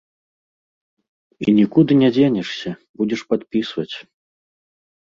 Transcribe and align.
І 1.45 1.55
нікуды 1.59 1.99
не 2.01 2.09
дзенешся, 2.17 2.69
будзеш 3.03 3.21
падпісваць. 3.31 3.91